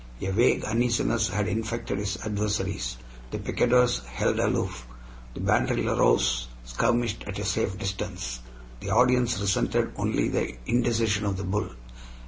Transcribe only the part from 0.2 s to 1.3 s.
vague uneasiness